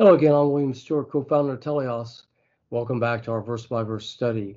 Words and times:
Hello 0.00 0.14
again, 0.14 0.32
I'm 0.32 0.50
William 0.50 0.72
Stewart, 0.72 1.10
co-founder 1.10 1.52
of 1.52 1.60
Teleios. 1.60 2.22
Welcome 2.70 2.98
back 2.98 3.22
to 3.24 3.32
our 3.32 3.42
verse 3.42 3.66
by 3.66 3.82
verse 3.82 4.08
study 4.08 4.56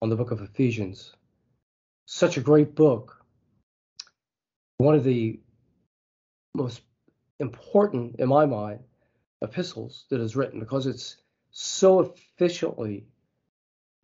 on 0.00 0.08
the 0.08 0.16
book 0.16 0.30
of 0.30 0.40
Ephesians. 0.40 1.12
Such 2.06 2.38
a 2.38 2.40
great 2.40 2.74
book. 2.74 3.22
One 4.78 4.94
of 4.94 5.04
the 5.04 5.38
most 6.54 6.80
important, 7.38 8.16
in 8.18 8.30
my 8.30 8.46
mind, 8.46 8.80
epistles 9.42 10.06
that 10.08 10.22
is 10.22 10.36
written 10.36 10.58
because 10.58 10.86
it's 10.86 11.18
so 11.50 12.00
efficiently 12.00 13.04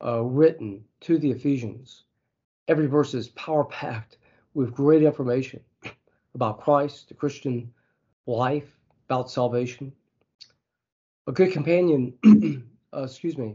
uh, 0.04 0.20
written 0.20 0.84
to 1.00 1.16
the 1.16 1.30
Ephesians. 1.30 2.04
Every 2.68 2.88
verse 2.88 3.14
is 3.14 3.28
power 3.28 3.64
packed 3.64 4.18
with 4.52 4.74
great 4.74 5.02
information 5.02 5.60
about 6.34 6.60
Christ, 6.60 7.08
the 7.08 7.14
Christian 7.14 7.72
life, 8.26 8.68
about 9.06 9.30
salvation 9.30 9.94
a 11.28 11.32
good 11.32 11.52
companion, 11.52 12.14
uh, 12.96 13.02
excuse 13.02 13.36
me, 13.36 13.54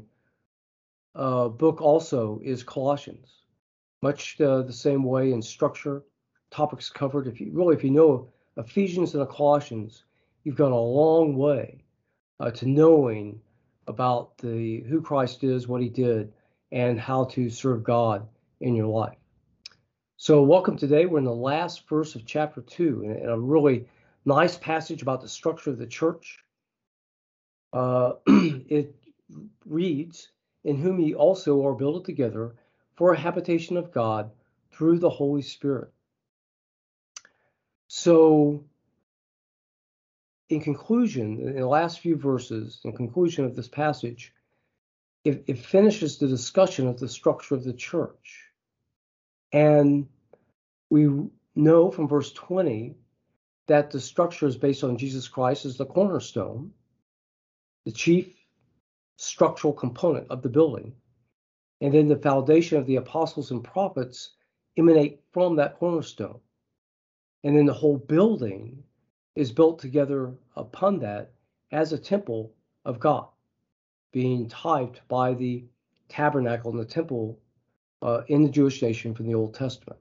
uh, 1.16 1.48
book 1.48 1.82
also 1.82 2.40
is 2.44 2.62
Colossians, 2.62 3.42
much 4.04 4.40
uh, 4.40 4.62
the 4.62 4.72
same 4.72 5.04
way 5.04 5.32
in 5.32 5.42
structure, 5.42 6.04
topics 6.52 6.88
covered. 6.88 7.28
If 7.28 7.42
you 7.42 7.52
really, 7.52 7.76
if 7.76 7.84
you 7.84 7.90
know 7.90 8.30
Ephesians 8.58 9.16
and 9.16 9.28
Colossians, 9.28 10.04
you've 10.44 10.56
gone 10.56 10.72
a 10.72 10.80
long 10.80 11.36
way 11.36 11.84
uh, 12.40 12.52
to 12.52 12.68
knowing 12.68 13.42
about 13.88 14.38
the 14.38 14.82
who 14.82 15.02
Christ 15.02 15.44
is, 15.44 15.68
what 15.68 15.82
He 15.82 15.90
did, 15.90 16.32
and 16.72 17.00
how 17.00 17.26
to 17.26 17.50
serve 17.50 17.84
God 17.84 18.28
in 18.62 18.76
your 18.76 18.88
life. 18.88 19.18
So, 20.18 20.44
welcome 20.44 20.78
today. 20.78 21.08
We're 21.08 21.18
in 21.18 21.24
the 21.24 21.32
last 21.32 21.90
verse 21.90 22.14
of 22.14 22.24
chapter 22.28 22.62
two, 22.62 23.02
and 23.04 23.32
a 23.32 23.40
really 23.40 23.88
nice 24.26 24.58
passage 24.58 25.02
about 25.02 25.22
the 25.22 25.28
structure 25.28 25.72
of 25.72 25.80
the 25.80 25.88
church 25.88 26.43
uh, 27.74 28.14
it 28.28 28.96
reads, 29.66 30.30
In 30.64 30.78
whom 30.78 31.00
ye 31.00 31.16
also 31.16 31.66
are 31.66 31.74
builded 31.74 32.06
together 32.06 32.56
for 32.96 33.12
a 33.12 33.20
habitation 33.20 33.76
of 33.78 33.92
God 33.92 34.32
through 34.72 35.00
the 35.00 35.10
Holy 35.10 35.42
Spirit. 35.42 35.92
So, 37.88 38.64
in 40.50 40.62
conclusion, 40.62 41.40
in 41.40 41.56
the 41.56 41.68
last 41.68 42.00
few 42.00 42.16
verses, 42.16 42.80
in 42.84 42.94
conclusion 42.94 43.46
of 43.46 43.56
this 43.56 43.68
passage, 43.68 44.34
it, 45.24 45.44
it 45.48 45.58
finishes 45.58 46.18
the 46.18 46.28
discussion 46.28 46.88
of 46.88 47.00
the 47.00 47.08
structure 47.08 47.56
of 47.56 47.64
the 47.64 47.74
church. 47.74 48.50
And 49.52 50.08
we 50.90 51.10
know 51.56 51.92
from 51.92 52.08
verse 52.08 52.32
20 52.34 52.96
that 53.68 53.92
the 53.92 54.02
structure 54.02 54.48
is 54.48 54.58
based 54.58 54.84
on 54.84 54.98
Jesus 54.98 55.28
Christ 55.28 55.66
as 55.66 55.78
the 55.78 55.86
cornerstone 55.86 56.72
the 57.86 57.92
chief 57.92 58.36
structural 59.18 59.74
component 59.74 60.30
of 60.30 60.42
the 60.42 60.50
building. 60.50 60.94
And 61.82 61.94
then 61.94 62.08
the 62.08 62.18
foundation 62.18 62.78
of 62.78 62.86
the 62.86 62.96
apostles 62.98 63.52
and 63.52 63.64
prophets 63.64 64.32
emanate 64.78 65.22
from 65.32 65.56
that 65.58 65.78
cornerstone. 65.78 66.40
And 67.44 67.58
then 67.58 67.66
the 67.66 67.74
whole 67.74 67.98
building 67.98 68.84
is 69.36 69.52
built 69.52 69.80
together 69.80 70.34
upon 70.56 71.00
that 71.00 71.32
as 71.72 71.92
a 71.92 71.98
temple 71.98 72.54
of 72.86 73.00
God, 73.00 73.28
being 74.12 74.48
typed 74.48 75.02
by 75.08 75.34
the 75.34 75.66
tabernacle 76.08 76.72
and 76.72 76.80
the 76.80 76.86
temple 76.86 77.40
uh, 78.02 78.22
in 78.28 78.44
the 78.44 78.50
Jewish 78.50 78.82
nation 78.82 79.14
from 79.14 79.28
the 79.28 79.36
Old 79.36 79.54
Testament. 79.54 80.00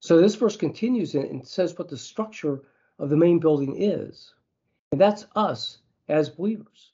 So 0.00 0.20
this 0.20 0.34
verse 0.34 0.56
continues 0.56 1.14
and 1.14 1.46
says 1.46 1.76
what 1.76 1.88
the 1.88 1.98
structure 1.98 2.62
of 2.98 3.10
the 3.10 3.16
main 3.16 3.38
building 3.38 3.82
is. 3.82 4.32
And 4.92 5.00
that's 5.00 5.26
us 5.36 5.78
as 6.10 6.28
believers. 6.28 6.92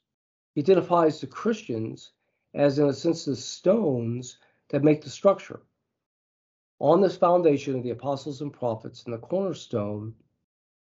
He 0.53 0.61
identifies 0.61 1.19
the 1.19 1.27
Christians 1.27 2.11
as, 2.53 2.79
in 2.79 2.87
a 2.87 2.93
sense, 2.93 3.25
the 3.25 3.35
stones 3.35 4.37
that 4.69 4.83
make 4.83 5.01
the 5.03 5.09
structure. 5.09 5.61
On 6.79 7.01
this 7.01 7.17
foundation 7.17 7.75
of 7.75 7.83
the 7.83 7.89
apostles 7.89 8.41
and 8.41 8.53
prophets 8.53 9.03
and 9.03 9.13
the 9.13 9.17
cornerstone 9.17 10.13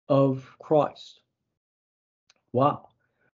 of 0.09 0.49
Christ. 0.59 1.21
Wow. 2.53 2.89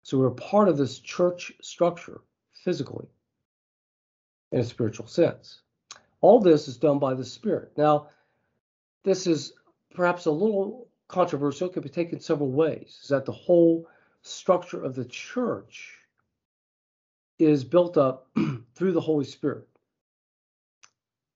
So 0.03 0.19
we're 0.19 0.31
part 0.31 0.69
of 0.69 0.77
this 0.77 1.01
church 1.01 1.53
structure 1.61 2.21
physically 2.65 3.09
in 4.53 4.61
a 4.61 4.65
spiritual 4.65 5.07
sense. 5.07 5.61
All 6.21 6.41
this 6.41 6.69
is 6.69 6.77
done 6.77 6.99
by 6.99 7.15
the 7.15 7.25
Spirit. 7.25 7.73
Now, 7.77 8.09
this 9.05 9.27
is 9.27 9.53
perhaps 9.95 10.27
a 10.27 10.31
little 10.31 10.89
controversial, 11.09 11.69
it 11.69 11.73
could 11.73 11.83
be 11.83 11.89
taken 11.89 12.21
several 12.21 12.51
ways. 12.51 12.99
Is 13.03 13.09
that 13.09 13.25
the 13.25 13.33
whole 13.33 13.87
structure 14.23 14.83
of 14.83 14.95
the 14.95 15.05
church 15.05 15.99
is 17.39 17.65
built 17.65 17.97
up 17.97 18.29
through 18.75 18.93
the 18.93 19.01
Holy 19.01 19.25
Spirit. 19.25 19.69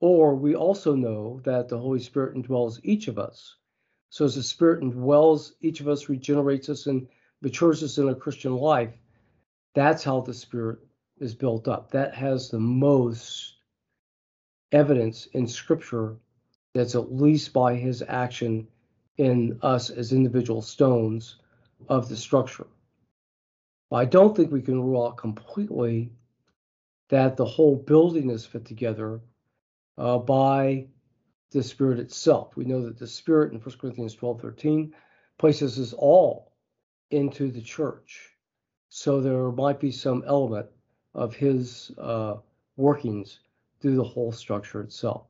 Or 0.00 0.34
we 0.34 0.56
also 0.56 0.94
know 0.94 1.40
that 1.44 1.68
the 1.68 1.78
Holy 1.78 2.00
Spirit 2.00 2.34
indwells 2.34 2.80
each 2.82 3.06
of 3.06 3.18
us. 3.18 3.56
So 4.10 4.24
as 4.24 4.34
the 4.34 4.42
Spirit 4.42 4.82
indwells 4.82 5.52
each 5.60 5.80
of 5.80 5.88
us, 5.88 6.08
regenerates 6.08 6.68
us, 6.68 6.86
and 6.86 7.06
matures 7.40 7.82
us 7.82 7.98
in 7.98 8.08
a 8.08 8.14
Christian 8.14 8.54
life, 8.56 8.92
that's 9.74 10.02
how 10.02 10.20
the 10.20 10.34
Spirit 10.34 10.80
is 11.18 11.34
built 11.34 11.68
up. 11.68 11.90
That 11.92 12.14
has 12.14 12.50
the 12.50 12.58
most 12.58 13.54
evidence 14.72 15.26
in 15.26 15.46
Scripture 15.46 16.16
that's 16.74 16.94
at 16.94 17.14
least 17.14 17.52
by 17.52 17.76
his 17.76 18.02
action 18.06 18.66
in 19.18 19.58
us 19.62 19.90
as 19.90 20.12
individual 20.12 20.62
stones 20.62 21.36
of 21.88 22.08
the 22.08 22.16
structure. 22.16 22.66
I 23.90 24.04
don't 24.06 24.34
think 24.34 24.50
we 24.50 24.62
can 24.62 24.82
rule 24.82 25.06
out 25.06 25.18
completely 25.18 26.12
that 27.08 27.36
the 27.36 27.44
whole 27.44 27.76
building 27.76 28.30
is 28.30 28.46
fit 28.46 28.64
together 28.64 29.20
uh, 29.98 30.18
by 30.18 30.86
the 31.50 31.62
Spirit 31.62 31.98
itself. 31.98 32.56
We 32.56 32.64
know 32.64 32.82
that 32.82 32.98
the 32.98 33.06
Spirit 33.06 33.52
in 33.52 33.60
1 33.60 33.76
Corinthians 33.78 34.14
12 34.14 34.40
13 34.40 34.94
places 35.36 35.78
us 35.78 35.92
all 35.92 36.52
into 37.10 37.50
the 37.50 37.60
church. 37.60 38.30
So 38.88 39.20
there 39.20 39.50
might 39.52 39.80
be 39.80 39.92
some 39.92 40.24
element 40.26 40.66
of 41.14 41.34
his 41.34 41.90
uh, 41.98 42.36
workings 42.76 43.40
through 43.80 43.96
the 43.96 44.04
whole 44.04 44.32
structure 44.32 44.80
itself. 44.80 45.26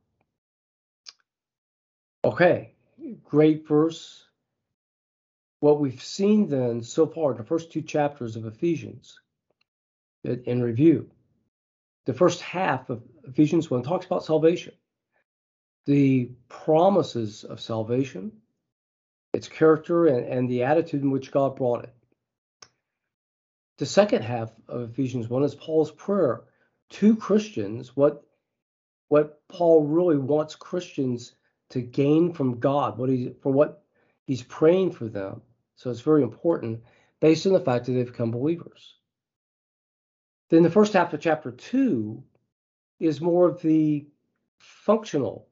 Okay, 2.23 2.73
great 3.25 3.67
verse 3.67 4.22
what 5.63 5.79
we've 5.79 6.03
seen 6.03 6.49
then 6.49 6.83
so 6.83 7.07
far 7.07 7.31
in 7.31 7.37
the 7.37 7.43
first 7.45 7.71
two 7.71 7.81
chapters 7.81 8.35
of 8.35 8.45
Ephesians 8.45 9.21
in 10.25 10.61
review. 10.61 11.09
The 12.05 12.13
first 12.13 12.41
half 12.41 12.89
of 12.89 13.01
Ephesians 13.25 13.71
1 13.71 13.81
talks 13.81 14.05
about 14.05 14.25
salvation, 14.25 14.73
the 15.85 16.31
promises 16.49 17.45
of 17.45 17.61
salvation, 17.61 18.33
its 19.31 19.47
character, 19.47 20.07
and, 20.07 20.27
and 20.27 20.49
the 20.49 20.63
attitude 20.63 21.01
in 21.01 21.11
which 21.11 21.31
God 21.31 21.55
brought 21.55 21.85
it. 21.85 21.93
The 23.77 23.85
second 23.85 24.23
half 24.23 24.51
of 24.67 24.89
Ephesians 24.89 25.29
1 25.29 25.43
is 25.45 25.55
Paul's 25.55 25.91
prayer 25.91 26.41
to 26.89 27.15
Christians, 27.15 27.95
what, 27.95 28.21
what 29.07 29.39
Paul 29.47 29.85
really 29.85 30.17
wants 30.17 30.57
Christians 30.57 31.35
to 31.69 31.79
gain 31.79 32.33
from 32.33 32.59
God, 32.59 32.97
what 32.97 33.09
he, 33.09 33.31
for 33.41 33.53
what 33.53 33.85
he's 34.25 34.43
praying 34.43 34.91
for 34.91 35.07
them 35.07 35.41
so 35.75 35.89
it's 35.89 36.01
very 36.01 36.23
important 36.23 36.81
based 37.19 37.45
on 37.45 37.53
the 37.53 37.59
fact 37.59 37.85
that 37.85 37.93
they've 37.93 38.05
become 38.05 38.31
believers. 38.31 38.95
Then 40.49 40.63
the 40.63 40.69
first 40.69 40.93
half 40.93 41.13
of 41.13 41.21
chapter 41.21 41.51
two 41.51 42.23
is 42.99 43.21
more 43.21 43.47
of 43.47 43.61
the 43.61 44.05
functional 44.59 45.47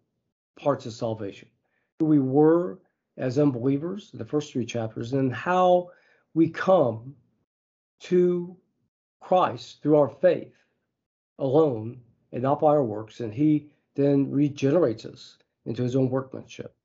parts 0.56 0.86
of 0.86 0.94
salvation, 0.94 1.50
who 2.00 2.06
we 2.06 2.20
were 2.20 2.80
as 3.18 3.40
unbelievers 3.40 4.12
the 4.14 4.26
first 4.26 4.52
three 4.52 4.66
chapters, 4.66 5.14
and 5.14 5.34
how 5.34 5.90
we 6.34 6.50
come 6.50 7.16
to 8.00 8.56
Christ 9.20 9.82
through 9.82 9.98
our 9.98 10.10
faith 10.10 10.54
alone 11.40 12.02
and 12.32 12.44
not 12.44 12.60
by 12.60 12.68
our 12.68 12.84
works, 12.84 13.20
and 13.20 13.34
He 13.34 13.70
then 13.96 14.30
regenerates 14.32 15.06
us 15.06 15.38
into 15.66 15.84
His 15.84 15.96
own 15.96 16.10
workmanship. 16.10 16.76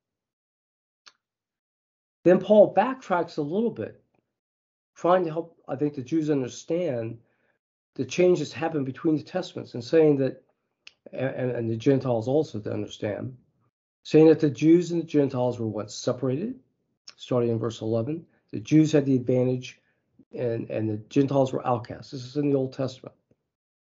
Then 2.26 2.40
Paul 2.40 2.74
backtracks 2.74 3.38
a 3.38 3.42
little 3.42 3.70
bit, 3.70 4.02
trying 4.96 5.22
to 5.26 5.30
help, 5.30 5.56
I 5.68 5.76
think, 5.76 5.94
the 5.94 6.02
Jews 6.02 6.28
understand 6.28 7.18
the 7.94 8.04
changes 8.04 8.52
happened 8.52 8.84
between 8.84 9.16
the 9.16 9.22
testaments 9.22 9.74
and 9.74 9.84
saying 9.84 10.16
that, 10.16 10.42
and, 11.12 11.52
and 11.52 11.70
the 11.70 11.76
Gentiles 11.76 12.26
also 12.26 12.58
to 12.58 12.72
understand, 12.72 13.36
saying 14.02 14.26
that 14.26 14.40
the 14.40 14.50
Jews 14.50 14.90
and 14.90 15.02
the 15.02 15.06
Gentiles 15.06 15.60
were 15.60 15.68
once 15.68 15.94
separated, 15.94 16.58
starting 17.16 17.50
in 17.50 17.60
verse 17.60 17.80
11. 17.80 18.26
The 18.50 18.58
Jews 18.58 18.90
had 18.90 19.06
the 19.06 19.14
advantage 19.14 19.80
and, 20.36 20.68
and 20.68 20.90
the 20.90 20.96
Gentiles 21.08 21.52
were 21.52 21.64
outcasts. 21.64 22.10
This 22.10 22.24
is 22.24 22.36
in 22.36 22.50
the 22.50 22.56
Old 22.56 22.72
Testament 22.72 23.14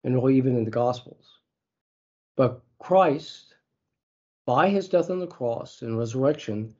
and 0.02 0.16
really 0.16 0.36
even 0.36 0.56
in 0.56 0.64
the 0.64 0.70
Gospels. 0.72 1.38
But 2.34 2.60
Christ, 2.80 3.54
by 4.46 4.68
his 4.68 4.88
death 4.88 5.10
on 5.10 5.20
the 5.20 5.28
cross 5.28 5.82
and 5.82 5.96
resurrection, 5.96 6.74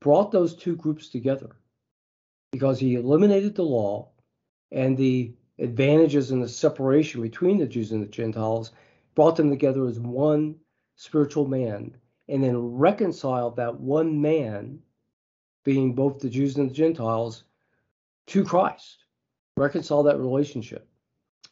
brought 0.00 0.30
those 0.30 0.54
two 0.54 0.76
groups 0.76 1.08
together 1.08 1.56
because 2.52 2.78
he 2.78 2.94
eliminated 2.94 3.54
the 3.54 3.62
law 3.62 4.08
and 4.70 4.96
the 4.96 5.34
advantages 5.58 6.30
and 6.30 6.42
the 6.42 6.48
separation 6.48 7.20
between 7.20 7.58
the 7.58 7.66
Jews 7.66 7.92
and 7.92 8.02
the 8.02 8.06
Gentiles, 8.06 8.72
brought 9.14 9.36
them 9.36 9.50
together 9.50 9.86
as 9.86 9.98
one 9.98 10.56
spiritual 10.96 11.46
man, 11.46 11.96
and 12.28 12.42
then 12.42 12.56
reconciled 12.56 13.56
that 13.56 13.80
one 13.80 14.20
man, 14.20 14.78
being 15.64 15.94
both 15.94 16.20
the 16.20 16.30
Jews 16.30 16.56
and 16.56 16.70
the 16.70 16.74
Gentiles, 16.74 17.44
to 18.26 18.44
Christ. 18.44 19.04
Reconcile 19.56 20.02
that 20.04 20.18
relationship. 20.18 20.88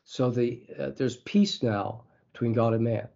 So 0.04 0.30
the 0.30 0.64
uh, 0.78 0.90
there's 0.90 1.16
peace 1.18 1.62
now 1.62 2.04
between 2.32 2.52
God 2.52 2.74
and 2.74 2.84
man. 2.84 3.08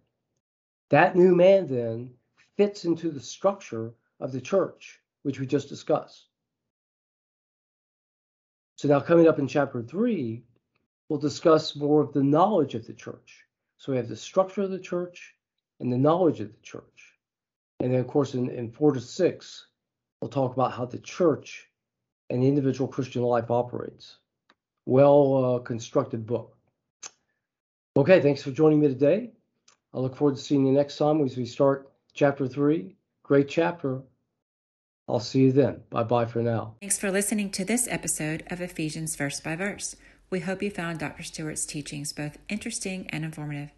That 0.89 1.15
new 1.15 1.35
man 1.35 1.67
then 1.67 2.11
fits 2.57 2.83
into 2.83 3.11
the 3.11 3.19
structure 3.19 3.93
of 4.19 4.33
the 4.33 4.41
church, 4.41 4.99
which 5.23 5.39
we 5.39 5.45
just 5.45 5.69
discussed. 5.69 6.27
So 8.75 8.87
now 8.87 8.99
coming 8.99 9.27
up 9.27 9.39
in 9.39 9.47
chapter 9.47 9.81
three, 9.81 10.43
we'll 11.07 11.19
discuss 11.19 11.75
more 11.75 12.01
of 12.01 12.13
the 12.13 12.23
knowledge 12.23 12.73
of 12.73 12.87
the 12.87 12.93
church. 12.93 13.45
So 13.77 13.91
we 13.91 13.97
have 13.97 14.09
the 14.09 14.15
structure 14.15 14.61
of 14.61 14.71
the 14.71 14.79
church 14.79 15.35
and 15.79 15.91
the 15.91 15.97
knowledge 15.97 16.39
of 16.39 16.51
the 16.51 16.61
church. 16.61 17.13
And 17.79 17.91
then, 17.91 17.99
of 17.99 18.07
course, 18.07 18.33
in, 18.33 18.49
in 18.49 18.71
four 18.71 18.91
to 18.93 18.99
six, 18.99 19.67
we'll 20.19 20.29
talk 20.29 20.53
about 20.53 20.71
how 20.71 20.85
the 20.85 20.99
church 20.99 21.67
and 22.29 22.41
the 22.41 22.47
individual 22.47 22.87
Christian 22.87 23.23
life 23.23 23.51
operates. 23.51 24.17
Well 24.85 25.55
uh, 25.55 25.59
constructed 25.59 26.25
book. 26.25 26.55
Okay, 27.97 28.21
thanks 28.21 28.41
for 28.41 28.51
joining 28.51 28.79
me 28.79 28.87
today. 28.87 29.31
I 29.93 29.99
look 29.99 30.15
forward 30.15 30.37
to 30.37 30.41
seeing 30.41 30.65
you 30.65 30.71
next 30.71 30.97
time 30.97 31.23
as 31.23 31.35
we 31.35 31.45
start 31.45 31.91
chapter 32.13 32.47
three. 32.47 32.95
Great 33.23 33.49
chapter. 33.49 34.01
I'll 35.07 35.19
see 35.19 35.41
you 35.41 35.51
then. 35.51 35.81
Bye 35.89 36.03
bye 36.03 36.25
for 36.25 36.41
now. 36.41 36.75
Thanks 36.79 36.97
for 36.97 37.11
listening 37.11 37.49
to 37.51 37.65
this 37.65 37.87
episode 37.89 38.43
of 38.47 38.61
Ephesians 38.61 39.15
Verse 39.15 39.39
by 39.39 39.55
Verse. 39.55 39.95
We 40.29 40.39
hope 40.39 40.63
you 40.63 40.71
found 40.71 40.99
Dr. 40.99 41.23
Stewart's 41.23 41.65
teachings 41.65 42.13
both 42.13 42.37
interesting 42.47 43.07
and 43.09 43.25
informative. 43.25 43.71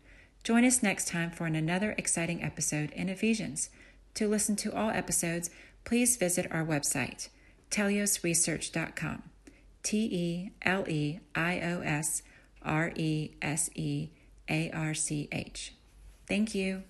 Join 0.43 0.65
us 0.65 0.83
next 0.83 1.07
time 1.07 1.31
for 1.31 1.45
another 1.47 1.95
exciting 1.97 2.43
episode 2.43 2.91
in 2.91 3.09
Ephesians. 3.09 3.69
To 4.15 4.27
listen 4.27 4.55
to 4.57 4.75
all 4.75 4.91
episodes, 4.91 5.49
please 5.85 6.17
visit 6.17 6.47
our 6.51 6.63
website, 6.63 7.29
teleiosresearch.com. 7.71 9.23
T 9.81 9.97
E 9.97 10.51
L 10.61 10.87
E 10.87 11.19
I 11.35 11.59
O 11.59 11.81
S 11.81 12.23
R 12.61 12.91
E 12.95 13.31
S 13.41 13.69
E 13.75 14.09
A 14.49 14.69
R 14.71 14.93
C 14.93 15.27
H. 15.31 15.73
Thank 16.27 16.55
you. 16.55 16.83